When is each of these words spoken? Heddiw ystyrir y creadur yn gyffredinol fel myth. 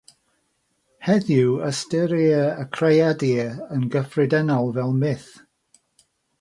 Heddiw 1.07 1.51
ystyrir 1.67 2.41
y 2.63 2.65
creadur 2.79 3.61
yn 3.77 3.87
gyffredinol 3.97 4.75
fel 4.79 4.99
myth. 5.05 5.33